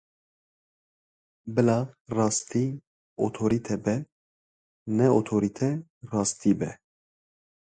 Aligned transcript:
Bîla 1.53 1.79
rastî 2.17 2.65
otorîte 3.25 3.77
be, 3.83 3.95
ne 4.97 5.07
otorîte 5.19 5.71
rastî 6.11 6.51
be. 6.59 6.71